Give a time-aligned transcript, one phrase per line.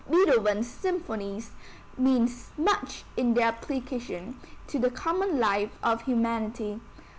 [0.09, 1.51] Beethoven's symphonies
[1.95, 6.79] mean much in their application to the common life of humanity.